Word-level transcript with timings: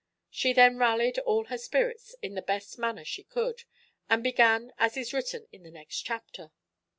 She 0.31 0.51
then 0.51 0.79
rallied 0.79 1.19
all 1.19 1.43
her 1.45 1.59
spirits 1.59 2.15
in 2.23 2.33
the 2.33 2.41
best 2.41 2.79
manner 2.79 3.05
she 3.05 3.21
could, 3.23 3.65
and 4.09 4.23
began 4.23 4.73
as 4.79 4.97
is 4.97 5.13
written 5.13 5.47
in 5.51 5.61
the 5.61 5.69
next 5.69 5.99
chapter. 6.01 6.49